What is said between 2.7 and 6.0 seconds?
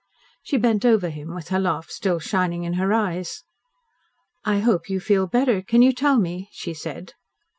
her eyes. "I hope you feel better. Can you